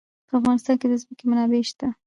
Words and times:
په 0.27 0.33
افغانستان 0.39 0.75
کې 0.79 0.87
د 0.89 0.93
ځمکه 1.01 1.23
منابع 1.29 1.61
شته. 1.69 1.87